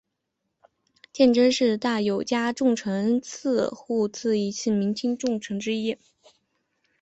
[1.13, 3.21] 鉴贞是大友家重臣
[3.71, 5.95] 户次鉴连的一门亲族众之一。